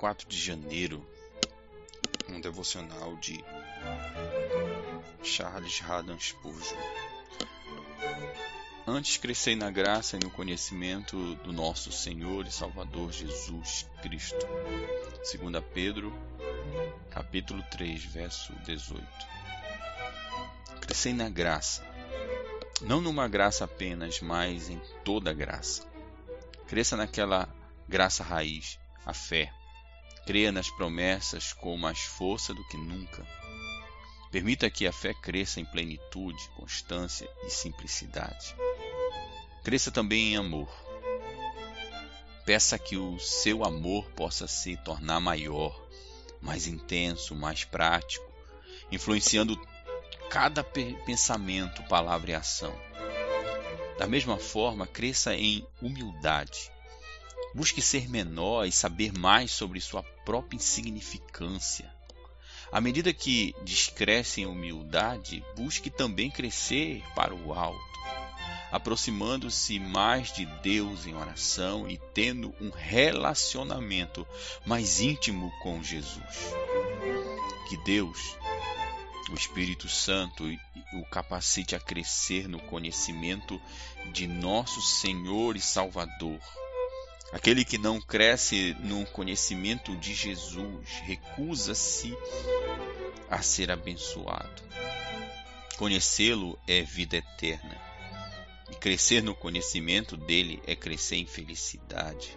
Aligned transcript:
4 0.00 0.26
de 0.26 0.38
janeiro, 0.38 1.06
um 2.26 2.40
devocional 2.40 3.18
de 3.18 3.44
Charles 5.22 5.82
Haddon 5.86 6.18
Spurgeon. 6.18 6.78
Antes 8.86 9.18
crescei 9.18 9.54
na 9.54 9.70
graça 9.70 10.16
e 10.16 10.18
no 10.18 10.30
conhecimento 10.30 11.34
do 11.44 11.52
nosso 11.52 11.92
Senhor 11.92 12.46
e 12.46 12.50
Salvador 12.50 13.12
Jesus 13.12 13.86
Cristo. 14.00 14.46
2 15.38 15.62
Pedro, 15.74 16.10
capítulo 17.10 17.62
3, 17.70 18.02
verso 18.02 18.54
18. 18.64 19.06
Crescei 20.80 21.12
na 21.12 21.28
graça, 21.28 21.86
não 22.80 23.02
numa 23.02 23.28
graça 23.28 23.66
apenas, 23.66 24.18
mas 24.22 24.70
em 24.70 24.80
toda 25.04 25.34
graça. 25.34 25.86
Cresça 26.66 26.96
naquela 26.96 27.54
graça 27.86 28.24
raiz, 28.24 28.78
a 29.04 29.12
fé. 29.12 29.59
Creia 30.30 30.52
nas 30.52 30.70
promessas 30.70 31.52
com 31.52 31.76
mais 31.76 31.98
força 31.98 32.54
do 32.54 32.62
que 32.68 32.76
nunca. 32.76 33.26
Permita 34.30 34.70
que 34.70 34.86
a 34.86 34.92
fé 34.92 35.12
cresça 35.12 35.58
em 35.58 35.64
plenitude, 35.64 36.48
constância 36.54 37.28
e 37.44 37.50
simplicidade. 37.50 38.54
Cresça 39.64 39.90
também 39.90 40.34
em 40.34 40.36
amor. 40.36 40.68
Peça 42.46 42.78
que 42.78 42.96
o 42.96 43.18
seu 43.18 43.64
amor 43.64 44.08
possa 44.12 44.46
se 44.46 44.76
tornar 44.84 45.18
maior, 45.18 45.84
mais 46.40 46.68
intenso, 46.68 47.34
mais 47.34 47.64
prático, 47.64 48.32
influenciando 48.92 49.60
cada 50.30 50.62
pensamento, 50.62 51.82
palavra 51.88 52.30
e 52.30 52.34
ação. 52.36 52.72
Da 53.98 54.06
mesma 54.06 54.38
forma, 54.38 54.86
cresça 54.86 55.34
em 55.34 55.66
humildade. 55.82 56.70
Busque 57.54 57.82
ser 57.82 58.08
menor 58.08 58.64
e 58.64 58.72
saber 58.72 59.12
mais 59.12 59.50
sobre 59.50 59.80
sua 59.80 60.02
própria 60.24 60.56
insignificância. 60.56 61.92
À 62.72 62.80
medida 62.80 63.12
que 63.12 63.54
descresce 63.64 64.42
em 64.42 64.46
humildade, 64.46 65.44
busque 65.56 65.90
também 65.90 66.30
crescer 66.30 67.02
para 67.16 67.34
o 67.34 67.52
alto, 67.52 67.80
aproximando-se 68.70 69.80
mais 69.80 70.32
de 70.32 70.46
Deus 70.62 71.04
em 71.04 71.14
oração 71.16 71.90
e 71.90 71.98
tendo 72.14 72.54
um 72.60 72.70
relacionamento 72.70 74.24
mais 74.64 75.00
íntimo 75.00 75.50
com 75.60 75.82
Jesus. 75.82 76.54
Que 77.68 77.76
Deus, 77.78 78.36
o 79.30 79.34
Espírito 79.34 79.88
Santo, 79.88 80.44
o 80.92 81.04
capacite 81.10 81.74
a 81.74 81.80
crescer 81.80 82.46
no 82.48 82.60
conhecimento 82.60 83.60
de 84.12 84.28
nosso 84.28 84.80
Senhor 84.80 85.56
e 85.56 85.60
Salvador 85.60 86.38
Aquele 87.32 87.64
que 87.64 87.78
não 87.78 88.00
cresce 88.00 88.76
no 88.80 89.06
conhecimento 89.06 89.96
de 89.96 90.12
Jesus 90.14 90.88
recusa-se 91.04 92.12
a 93.28 93.40
ser 93.40 93.70
abençoado. 93.70 94.62
Conhecê-lo 95.76 96.58
é 96.66 96.82
vida 96.82 97.16
eterna. 97.16 97.80
E 98.68 98.74
crescer 98.74 99.22
no 99.22 99.34
conhecimento 99.34 100.16
dele 100.16 100.60
é 100.66 100.74
crescer 100.74 101.16
em 101.16 101.26
felicidade. 101.26 102.36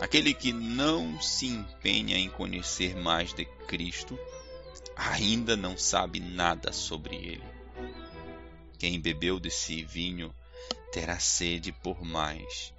Aquele 0.00 0.32
que 0.32 0.54
não 0.54 1.20
se 1.20 1.46
empenha 1.46 2.16
em 2.16 2.30
conhecer 2.30 2.96
mais 2.96 3.34
de 3.34 3.44
Cristo 3.44 4.18
ainda 4.96 5.54
não 5.54 5.76
sabe 5.76 6.18
nada 6.18 6.72
sobre 6.72 7.16
ele. 7.16 7.44
Quem 8.78 8.98
bebeu 8.98 9.38
desse 9.38 9.84
vinho 9.84 10.34
terá 10.90 11.18
sede 11.18 11.72
por 11.72 12.02
mais 12.02 12.72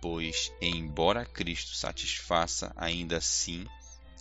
pois, 0.00 0.52
embora 0.60 1.24
Cristo 1.24 1.74
satisfaça, 1.74 2.72
ainda 2.76 3.16
assim 3.16 3.66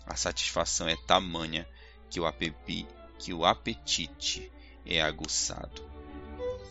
a 0.05 0.15
satisfação 0.15 0.87
é 0.87 0.95
tamanha 0.95 1.67
que 2.09 2.19
o, 2.19 2.33
que 3.19 3.33
o 3.33 3.45
apetite 3.45 4.51
é 4.85 5.01
aguçado. 5.01 5.85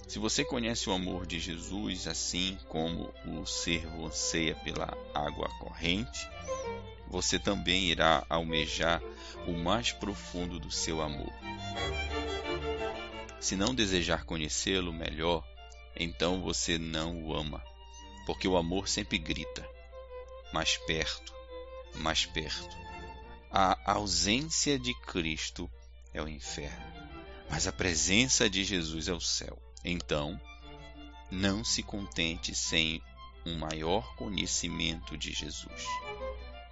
Se 0.08 0.18
você 0.18 0.44
conhece 0.44 0.88
o 0.88 0.92
amor 0.92 1.26
de 1.26 1.38
Jesus 1.38 2.06
assim 2.06 2.56
como 2.68 3.12
o 3.26 3.44
servo 3.44 4.06
anseia 4.06 4.54
pela 4.54 4.96
água 5.12 5.48
corrente, 5.58 6.28
você 7.08 7.38
também 7.38 7.84
irá 7.84 8.24
almejar 8.28 9.02
o 9.46 9.52
mais 9.52 9.92
profundo 9.92 10.58
do 10.58 10.70
seu 10.70 11.02
amor. 11.02 11.32
Se 13.40 13.54
não 13.54 13.74
desejar 13.74 14.24
conhecê-lo 14.24 14.92
melhor, 14.92 15.44
então 15.94 16.40
você 16.40 16.78
não 16.78 17.22
o 17.22 17.34
ama 17.34 17.62
porque 18.26 18.46
o 18.46 18.56
amor 18.56 18.88
sempre 18.88 19.16
grita: 19.16 19.66
mais 20.52 20.76
perto, 20.76 21.32
mais 21.94 22.26
perto. 22.26 22.76
A 23.50 23.92
ausência 23.92 24.78
de 24.78 24.92
Cristo 25.02 25.70
é 26.12 26.20
o 26.20 26.28
inferno, 26.28 26.84
mas 27.48 27.66
a 27.66 27.72
presença 27.72 28.50
de 28.50 28.64
Jesus 28.64 29.08
é 29.08 29.12
o 29.12 29.20
céu. 29.20 29.56
Então, 29.82 30.38
não 31.30 31.64
se 31.64 31.82
contente 31.82 32.54
sem 32.54 33.00
um 33.46 33.56
maior 33.56 34.14
conhecimento 34.16 35.16
de 35.16 35.32
Jesus. 35.32 35.86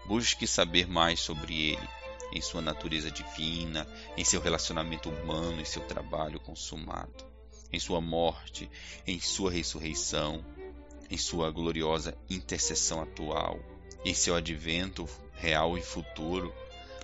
Busque 0.07 0.47
saber 0.47 0.87
mais 0.87 1.21
sobre 1.21 1.71
ele, 1.71 1.89
em 2.33 2.43
sua 2.43 2.61
natureza 2.61 3.11
divina, 3.11 3.87
em 4.17 4.25
seu 4.25 4.41
relacionamento 4.41 5.09
humano 5.09 5.63
e 5.63 5.67
seu 5.67 5.83
trabalho 5.83 6.41
consumado, 6.41 7.25
em 7.73 7.79
sua 7.79 8.01
morte, 8.01 8.69
em 9.07 9.21
sua 9.21 9.51
ressurreição, 9.51 10.45
em 11.11 11.17
sua 11.17 11.51
gloriosa 11.51 12.17
intercessão 12.29 13.03
atual, 13.03 13.59
em 14.05 14.15
seu 14.15 14.35
advento 14.35 15.09
real 15.35 15.77
e 15.77 15.83
futuro, 15.83 16.55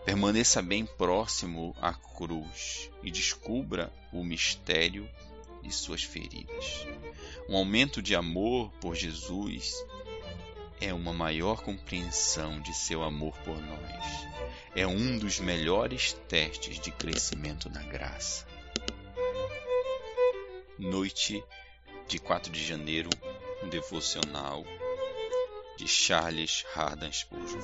permaneça 0.04 0.62
bem 0.62 0.86
próximo 0.86 1.74
à 1.80 1.92
cruz 1.92 2.90
e 3.02 3.10
descubra 3.10 3.92
o 4.12 4.24
mistério 4.24 5.08
de 5.62 5.72
suas 5.72 6.02
feridas. 6.02 6.86
Um 7.48 7.56
aumento 7.56 8.00
de 8.00 8.14
amor 8.14 8.70
por 8.80 8.94
Jesus 8.94 9.74
é 10.80 10.92
uma 10.94 11.12
maior 11.12 11.62
compreensão 11.62 12.60
de 12.60 12.74
seu 12.74 13.02
amor 13.02 13.36
por 13.44 13.60
nós. 13.60 14.26
É 14.74 14.86
um 14.86 15.18
dos 15.18 15.38
melhores 15.40 16.14
testes 16.28 16.80
de 16.80 16.90
crescimento 16.90 17.68
na 17.68 17.82
graça. 17.82 18.46
Noite 20.78 21.44
de 22.08 22.18
4 22.18 22.50
de 22.50 22.64
janeiro 22.64 23.10
devocional 23.68 24.64
de 25.76 25.86
Charles 25.86 26.64
Hardin 26.74 27.12
Spurgeon. 27.12 27.60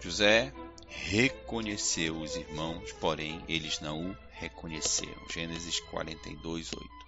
José 0.00 0.52
reconheceu 0.88 2.20
os 2.20 2.36
irmãos, 2.36 2.92
porém 2.94 3.42
eles 3.48 3.80
não 3.80 4.10
o 4.10 4.16
reconheceram. 4.32 5.28
Gênesis 5.30 5.80
42, 5.80 6.72
8. 6.72 7.00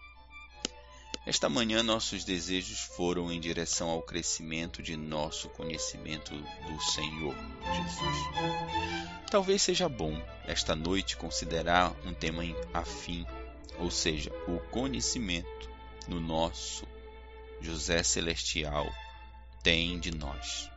Esta 1.24 1.48
manhã 1.48 1.82
nossos 1.84 2.24
desejos 2.24 2.80
foram 2.80 3.30
em 3.30 3.38
direção 3.38 3.88
ao 3.88 4.02
crescimento 4.02 4.82
de 4.82 4.96
nosso 4.96 5.48
conhecimento 5.50 6.34
do 6.34 6.82
Senhor 6.82 7.34
Jesus. 7.64 8.16
Talvez 9.30 9.62
seja 9.62 9.88
bom 9.88 10.20
esta 10.44 10.74
noite 10.74 11.16
considerar 11.16 11.94
um 12.04 12.12
tema 12.12 12.42
afim, 12.74 13.24
ou 13.78 13.90
seja, 13.90 14.32
o 14.48 14.58
conhecimento 14.70 15.70
no 16.08 16.18
nosso 16.20 16.86
José 17.62 18.02
Celestial 18.02 18.92
tem 19.62 20.00
de 20.00 20.10
nós. 20.10 20.68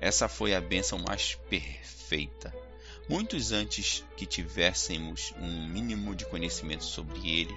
Essa 0.00 0.28
foi 0.28 0.54
a 0.54 0.60
bênção 0.60 1.00
mais 1.00 1.34
perfeita. 1.50 2.54
Muitos 3.08 3.50
antes 3.50 4.04
que 4.16 4.24
tivéssemos 4.24 5.34
um 5.36 5.66
mínimo 5.66 6.14
de 6.14 6.24
conhecimento 6.26 6.84
sobre 6.84 7.18
ele, 7.28 7.56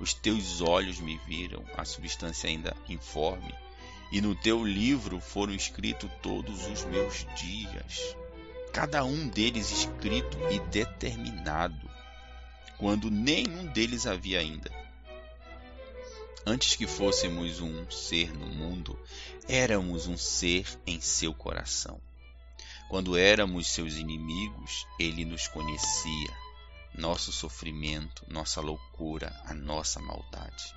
os 0.00 0.14
teus 0.14 0.62
olhos 0.62 0.98
me 0.98 1.18
viram, 1.26 1.62
a 1.76 1.84
substância 1.84 2.48
ainda 2.48 2.74
informe, 2.88 3.54
e 4.10 4.20
no 4.20 4.34
teu 4.34 4.64
livro 4.64 5.20
foram 5.20 5.52
escritos 5.52 6.10
todos 6.22 6.66
os 6.66 6.84
meus 6.84 7.26
dias, 7.36 8.16
cada 8.72 9.04
um 9.04 9.28
deles 9.28 9.70
escrito 9.70 10.38
e 10.50 10.58
determinado, 10.70 11.90
quando 12.78 13.10
nenhum 13.10 13.66
deles 13.66 14.06
havia 14.06 14.38
ainda 14.40 14.85
Antes 16.48 16.76
que 16.76 16.86
fôssemos 16.86 17.60
um 17.60 17.90
ser 17.90 18.32
no 18.32 18.46
mundo, 18.46 18.96
éramos 19.48 20.06
um 20.06 20.16
ser 20.16 20.64
em 20.86 21.00
seu 21.00 21.34
coração. 21.34 22.00
Quando 22.88 23.16
éramos 23.16 23.66
seus 23.66 23.96
inimigos, 23.96 24.86
ele 24.96 25.24
nos 25.24 25.48
conhecia, 25.48 26.32
nosso 26.94 27.32
sofrimento, 27.32 28.24
nossa 28.28 28.60
loucura, 28.60 29.34
a 29.44 29.52
nossa 29.52 29.98
maldade. 29.98 30.72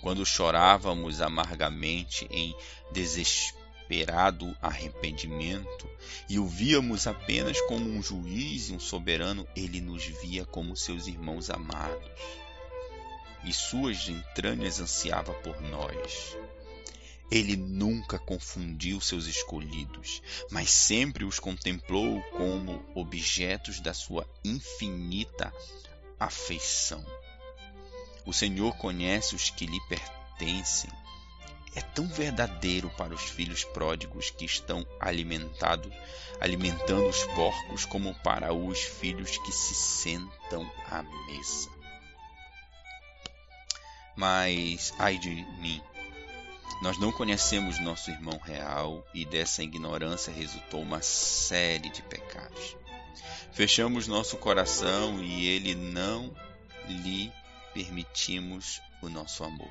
Quando 0.00 0.24
chorávamos 0.24 1.20
amargamente 1.20 2.28
em 2.30 2.54
desesperado 2.92 4.56
arrependimento 4.62 5.90
e 6.28 6.38
o 6.38 6.46
víamos 6.46 7.08
apenas 7.08 7.60
como 7.62 7.90
um 7.90 8.00
juiz 8.00 8.68
e 8.68 8.74
um 8.74 8.78
soberano, 8.78 9.44
ele 9.56 9.80
nos 9.80 10.04
via 10.04 10.46
como 10.46 10.76
seus 10.76 11.08
irmãos 11.08 11.50
amados 11.50 12.08
e 13.44 13.52
suas 13.52 14.08
entranhas 14.08 14.80
ansiava 14.80 15.32
por 15.34 15.60
nós. 15.60 16.36
Ele 17.30 17.56
nunca 17.56 18.18
confundiu 18.18 19.00
seus 19.00 19.26
escolhidos, 19.26 20.22
mas 20.50 20.70
sempre 20.70 21.24
os 21.24 21.38
contemplou 21.38 22.22
como 22.30 22.82
objetos 22.94 23.80
da 23.80 23.92
sua 23.92 24.26
infinita 24.42 25.52
afeição. 26.18 27.04
O 28.24 28.32
Senhor 28.32 28.76
conhece 28.76 29.34
os 29.34 29.50
que 29.50 29.66
lhe 29.66 29.80
pertencem. 29.88 30.90
É 31.74 31.82
tão 31.82 32.08
verdadeiro 32.08 32.90
para 32.96 33.14
os 33.14 33.22
filhos 33.22 33.62
pródigos 33.62 34.30
que 34.30 34.46
estão 34.46 34.86
alimentados, 34.98 35.92
alimentando 36.40 37.06
os 37.08 37.24
porcos, 37.24 37.84
como 37.84 38.14
para 38.16 38.54
os 38.54 38.80
filhos 38.80 39.36
que 39.36 39.52
se 39.52 39.74
sentam 39.74 40.70
à 40.90 41.02
mesa. 41.02 41.77
Mas, 44.18 44.92
ai 44.98 45.16
de 45.16 45.30
mim, 45.60 45.80
nós 46.82 46.98
não 46.98 47.12
conhecemos 47.12 47.78
nosso 47.78 48.10
irmão 48.10 48.36
real 48.36 49.06
e 49.14 49.24
dessa 49.24 49.62
ignorância 49.62 50.32
resultou 50.32 50.82
uma 50.82 51.00
série 51.00 51.88
de 51.88 52.02
pecados. 52.02 52.76
Fechamos 53.52 54.08
nosso 54.08 54.36
coração 54.36 55.22
e 55.22 55.46
ele 55.46 55.72
não 55.76 56.34
lhe 56.88 57.32
permitimos 57.72 58.82
o 59.00 59.08
nosso 59.08 59.44
amor. 59.44 59.70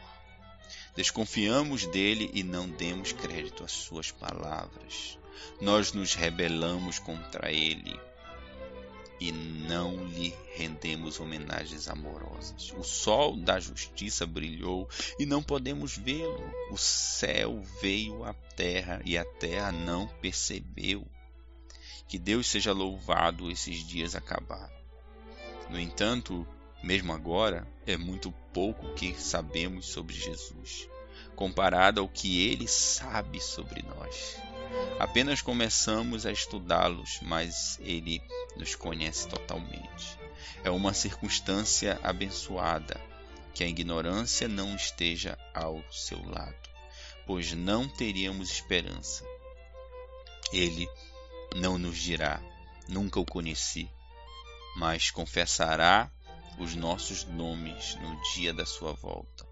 Desconfiamos 0.95 1.85
dele 1.85 2.31
e 2.33 2.41
não 2.41 2.69
demos 2.69 3.11
crédito 3.11 3.65
às 3.65 3.73
suas 3.73 4.11
palavras. 4.11 5.19
Nós 5.59 5.91
nos 5.91 6.15
rebelamos 6.15 6.99
contra 6.99 7.51
ele 7.51 7.99
e 9.19 9.29
não 9.67 10.05
lhe 10.07 10.33
rendemos 10.55 11.19
homenagens 11.19 11.87
amorosas. 11.87 12.71
O 12.77 12.83
sol 12.83 13.35
da 13.35 13.59
justiça 13.59 14.25
brilhou 14.25 14.89
e 15.19 15.25
não 15.25 15.43
podemos 15.43 15.97
vê-lo. 15.97 16.51
O 16.71 16.77
céu 16.77 17.61
veio 17.81 18.23
à 18.23 18.33
terra 18.33 19.01
e 19.05 19.17
a 19.17 19.25
terra 19.25 19.71
não 19.71 20.07
percebeu. 20.07 21.05
Que 22.07 22.17
Deus 22.17 22.47
seja 22.47 22.71
louvado, 22.71 23.51
esses 23.51 23.85
dias 23.85 24.15
acabaram. 24.15 24.75
No 25.69 25.79
entanto, 25.79 26.47
mesmo 26.81 27.11
agora, 27.11 27.67
é 27.85 27.97
muito 27.97 28.31
pouco 28.53 28.93
que 28.93 29.13
sabemos 29.13 29.87
sobre 29.87 30.15
Jesus, 30.15 30.87
comparado 31.35 31.99
ao 31.99 32.07
que 32.07 32.47
ele 32.47 32.67
sabe 32.67 33.41
sobre 33.41 33.81
nós. 33.81 34.46
Apenas 34.99 35.41
começamos 35.41 36.25
a 36.25 36.31
estudá-los, 36.31 37.19
mas 37.21 37.79
ele 37.81 38.21
nos 38.55 38.73
conhece 38.73 39.27
totalmente. 39.27 40.17
É 40.63 40.71
uma 40.71 40.93
circunstância 40.93 41.99
abençoada 42.01 42.99
que 43.53 43.63
a 43.63 43.67
ignorância 43.67 44.47
não 44.47 44.75
esteja 44.75 45.37
ao 45.53 45.83
seu 45.91 46.19
lado, 46.27 46.69
pois 47.25 47.53
não 47.53 47.87
teríamos 47.87 48.49
esperança. 48.49 49.23
Ele 50.51 50.89
não 51.55 51.77
nos 51.77 51.97
dirá: 51.97 52.41
Nunca 52.87 53.19
o 53.19 53.25
conheci, 53.25 53.89
mas 54.75 55.11
confessará 55.11 56.11
os 56.57 56.73
nossos 56.73 57.23
nomes 57.23 57.95
no 57.95 58.19
dia 58.33 58.51
da 58.51 58.65
sua 58.65 58.93
volta. 58.93 59.45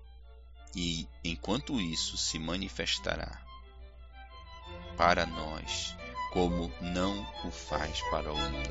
E 0.76 1.08
enquanto 1.24 1.80
isso 1.80 2.18
se 2.18 2.40
manifestará 2.40 3.45
para 4.98 5.26
nós, 5.26 5.96
como 6.32 6.72
não 6.82 7.26
o 7.44 7.52
faz 7.52 8.02
para 8.10 8.32
o 8.32 8.38
mundo. 8.38 8.70